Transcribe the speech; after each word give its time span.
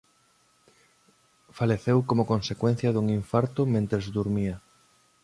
Faleceu 1.57 1.97
como 2.09 2.29
consecuencia 2.33 2.89
dun 2.93 3.07
infarto 3.19 3.61
mentres 3.73 4.05
durmía. 4.17 4.55